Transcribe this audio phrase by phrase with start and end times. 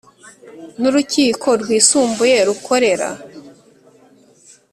[0.79, 3.09] N urukiko rwisumbuye rukorera